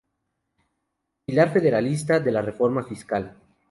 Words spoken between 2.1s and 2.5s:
de la